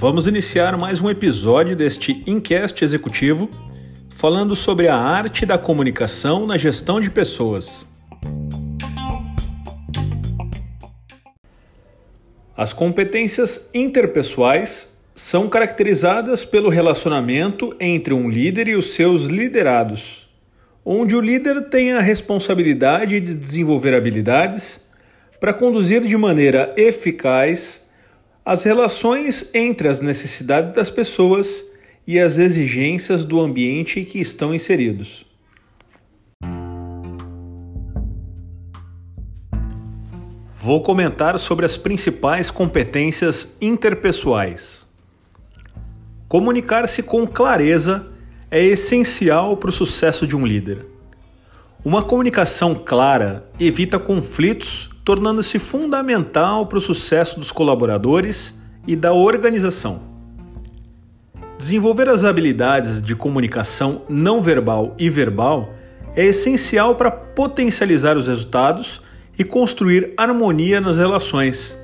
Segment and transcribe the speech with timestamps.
[0.00, 3.50] Vamos iniciar mais um episódio deste Incast Executivo
[4.14, 7.84] falando sobre a arte da comunicação na gestão de pessoas.
[12.56, 20.28] As competências interpessoais são caracterizadas pelo relacionamento entre um líder e os seus liderados,
[20.84, 24.80] onde o líder tem a responsabilidade de desenvolver habilidades
[25.40, 27.82] para conduzir de maneira eficaz
[28.48, 31.62] as relações entre as necessidades das pessoas
[32.06, 35.26] e as exigências do ambiente em que estão inseridos.
[40.56, 44.86] Vou comentar sobre as principais competências interpessoais.
[46.26, 48.06] Comunicar-se com clareza
[48.50, 50.86] é essencial para o sucesso de um líder.
[51.88, 60.02] Uma comunicação clara evita conflitos, tornando-se fundamental para o sucesso dos colaboradores e da organização.
[61.56, 65.72] Desenvolver as habilidades de comunicação não verbal e verbal
[66.14, 69.00] é essencial para potencializar os resultados
[69.38, 71.74] e construir harmonia nas relações.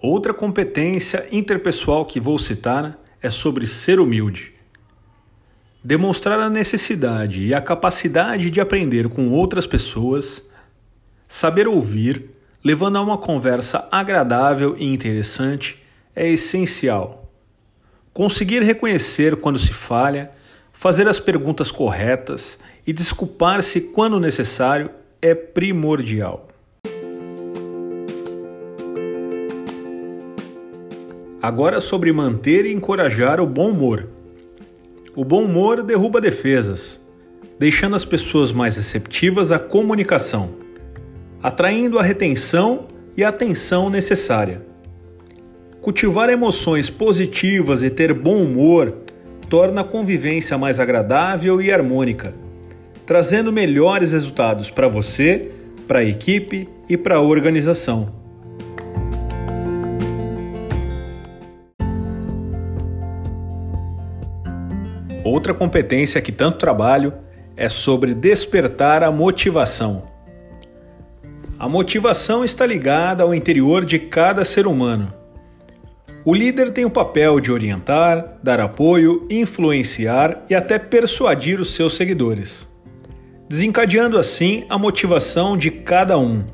[0.00, 4.59] Outra competência interpessoal que vou citar é sobre ser humilde.
[5.82, 10.42] Demonstrar a necessidade e a capacidade de aprender com outras pessoas,
[11.28, 12.30] saber ouvir,
[12.62, 15.82] levando a uma conversa agradável e interessante,
[16.14, 17.30] é essencial.
[18.12, 20.30] Conseguir reconhecer quando se falha
[20.80, 24.88] Fazer as perguntas corretas e desculpar-se quando necessário
[25.20, 26.48] é primordial.
[31.42, 34.08] Agora sobre manter e encorajar o bom humor.
[35.16, 37.00] O bom humor derruba defesas,
[37.58, 40.50] deixando as pessoas mais receptivas à comunicação,
[41.42, 44.62] atraindo a retenção e a atenção necessária.
[45.80, 48.98] Cultivar emoções positivas e ter bom humor
[49.48, 52.32] torna a convivência mais agradável e harmônica,
[53.04, 55.50] trazendo melhores resultados para você,
[55.88, 58.19] para a equipe e para a organização.
[65.24, 67.12] Outra competência que tanto trabalho
[67.56, 70.04] é sobre despertar a motivação.
[71.58, 75.20] A motivação está ligada ao interior de cada ser humano
[76.22, 81.96] o líder tem o papel de orientar, dar apoio, influenciar e até persuadir os seus
[81.96, 82.68] seguidores,
[83.48, 86.44] desencadeando assim a motivação de cada um.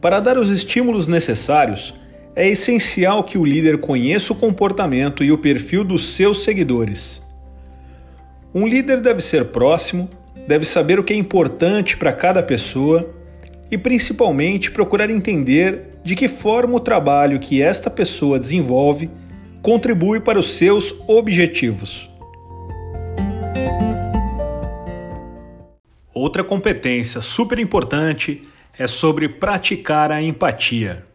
[0.00, 1.94] Para dar os estímulos necessários,
[2.34, 7.22] é essencial que o líder conheça o comportamento e o perfil dos seus seguidores.
[8.54, 10.08] Um líder deve ser próximo,
[10.46, 13.14] deve saber o que é importante para cada pessoa
[13.70, 19.10] e, principalmente, procurar entender de que forma o trabalho que esta pessoa desenvolve
[19.62, 22.10] contribui para os seus objetivos.
[26.12, 28.42] Outra competência super importante
[28.78, 31.11] é sobre praticar a empatia.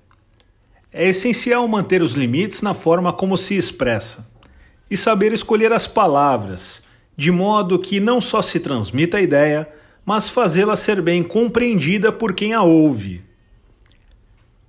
[0.91, 4.27] É essencial manter os limites na forma como se expressa
[4.89, 6.81] e saber escolher as palavras,
[7.15, 9.69] de modo que não só se transmita a ideia,
[10.05, 13.21] mas fazê-la ser bem compreendida por quem a ouve.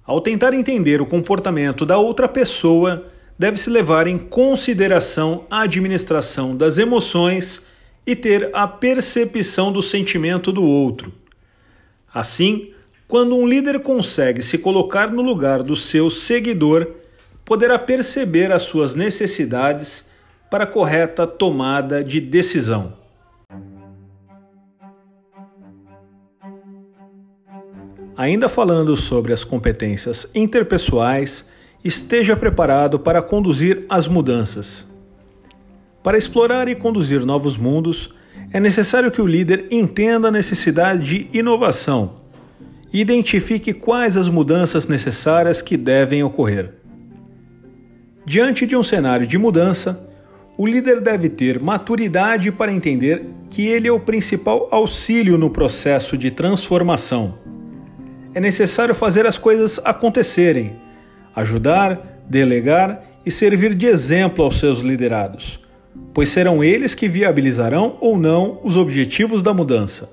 [0.05, 3.07] Ao tentar entender o comportamento da outra pessoa,
[3.39, 7.63] deve-se levar em consideração a administração das emoções
[8.05, 11.13] e ter a percepção do sentimento do outro.
[12.13, 12.73] Assim,
[13.09, 16.87] quando um líder consegue se colocar no lugar do seu seguidor,
[17.43, 20.05] poderá perceber as suas necessidades
[20.51, 22.93] para correta tomada de decisão.
[28.15, 31.47] Ainda falando sobre as competências interpessoais,
[31.83, 34.87] esteja preparado para conduzir as mudanças.
[36.03, 38.11] Para explorar e conduzir novos mundos,
[38.53, 42.18] é necessário que o líder entenda a necessidade de inovação
[42.93, 46.75] identifique quais as mudanças necessárias que devem ocorrer.
[48.25, 50.07] Diante de um cenário de mudança,
[50.57, 56.17] o líder deve ter maturidade para entender que ele é o principal auxílio no processo
[56.17, 57.49] de transformação
[58.39, 60.77] é necessário fazer as coisas acontecerem,
[61.35, 65.61] ajudar, delegar e servir de exemplo aos seus liderados,
[66.15, 70.09] pois serão eles que viabilizarão ou não os objetivos da mudança.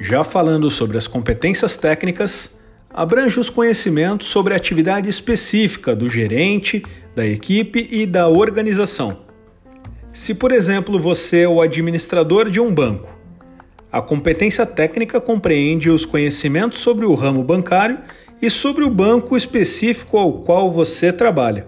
[0.00, 2.50] Já falando sobre as competências técnicas,
[2.88, 6.82] abrange os conhecimentos sobre a atividade específica do gerente,
[7.14, 9.18] da equipe e da organização.
[10.10, 13.20] Se, por exemplo, você é o administrador de um banco,
[13.92, 17.98] a competência técnica compreende os conhecimentos sobre o ramo bancário
[18.40, 21.66] e sobre o banco específico ao qual você trabalha.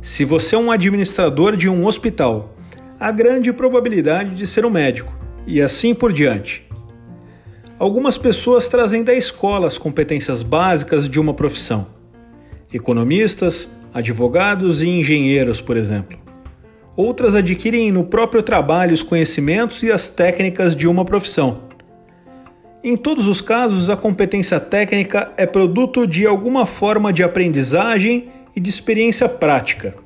[0.00, 2.56] Se você é um administrador de um hospital,
[2.98, 5.12] há grande probabilidade de ser um médico,
[5.46, 6.65] e assim por diante.
[7.78, 11.86] Algumas pessoas trazem da escola as competências básicas de uma profissão.
[12.72, 16.18] Economistas, advogados e engenheiros, por exemplo.
[16.96, 21.64] Outras adquirem no próprio trabalho os conhecimentos e as técnicas de uma profissão.
[22.82, 28.60] Em todos os casos, a competência técnica é produto de alguma forma de aprendizagem e
[28.60, 30.05] de experiência prática.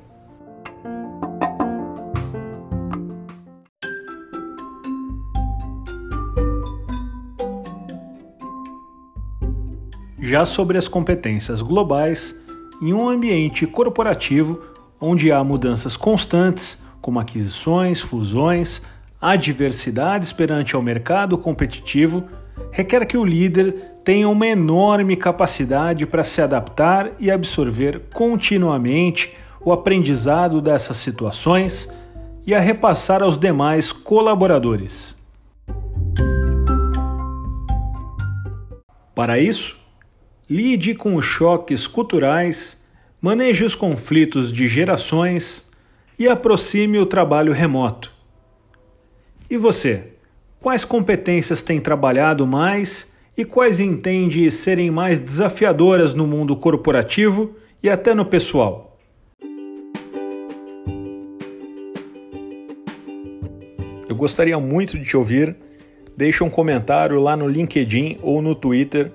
[10.23, 12.39] Já sobre as competências globais,
[12.79, 14.61] em um ambiente corporativo
[14.99, 18.83] onde há mudanças constantes, como aquisições, fusões,
[19.19, 22.23] adversidades perante ao mercado competitivo,
[22.71, 29.73] requer que o líder tenha uma enorme capacidade para se adaptar e absorver continuamente o
[29.73, 31.89] aprendizado dessas situações
[32.45, 35.15] e a repassar aos demais colaboradores.
[39.15, 39.80] Para isso,
[40.51, 42.77] lide com os choques culturais,
[43.21, 45.65] maneje os conflitos de gerações
[46.19, 48.11] e aproxime o trabalho remoto.
[49.49, 50.09] E você?
[50.59, 53.07] Quais competências tem trabalhado mais
[53.37, 58.99] e quais entende serem mais desafiadoras no mundo corporativo e até no pessoal?
[64.09, 65.55] Eu gostaria muito de te ouvir.
[66.17, 69.13] Deixe um comentário lá no LinkedIn ou no Twitter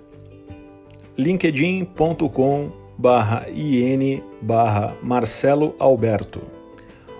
[1.16, 6.56] linkedin.com barra in barra Marcelo Alberto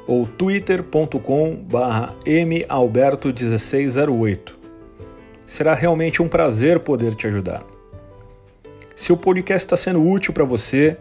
[0.07, 4.55] ou twitter.com barra malberto1608.
[5.45, 7.63] Será realmente um prazer poder te ajudar.
[8.95, 10.97] Se o podcast está sendo útil para você,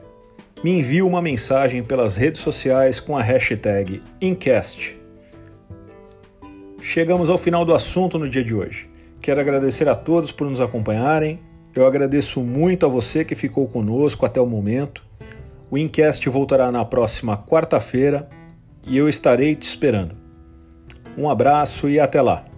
[0.64, 4.98] me envie uma mensagem pelas redes sociais com a hashtag Incast.
[6.82, 8.90] Chegamos ao final do assunto no dia de hoje.
[9.22, 11.40] Quero agradecer a todos por nos acompanharem
[11.76, 15.04] eu agradeço muito a você que ficou conosco até o momento.
[15.70, 18.30] O Incast voltará na próxima quarta-feira
[18.88, 20.16] e eu estarei te esperando.
[21.18, 22.55] Um abraço e até lá!